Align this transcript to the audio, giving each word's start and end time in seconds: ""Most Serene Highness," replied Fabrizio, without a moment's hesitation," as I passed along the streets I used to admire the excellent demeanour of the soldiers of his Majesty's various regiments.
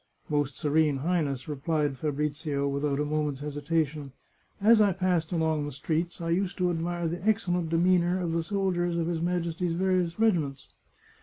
""Most 0.29 0.57
Serene 0.57 0.97
Highness," 0.97 1.47
replied 1.47 1.95
Fabrizio, 1.95 2.67
without 2.67 2.99
a 2.99 3.05
moment's 3.05 3.41
hesitation," 3.41 4.13
as 4.59 4.81
I 4.81 4.93
passed 4.93 5.31
along 5.31 5.67
the 5.67 5.71
streets 5.71 6.19
I 6.19 6.31
used 6.31 6.57
to 6.57 6.71
admire 6.71 7.07
the 7.07 7.23
excellent 7.23 7.69
demeanour 7.69 8.19
of 8.19 8.31
the 8.31 8.41
soldiers 8.41 8.97
of 8.97 9.05
his 9.05 9.21
Majesty's 9.21 9.75
various 9.75 10.17
regiments. 10.19 10.69